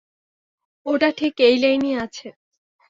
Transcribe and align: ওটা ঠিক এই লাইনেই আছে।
ওটা 0.85 1.09
ঠিক 1.11 1.33
এই 1.39 1.55
লাইনেই 1.57 1.95
আছে। 1.97 2.27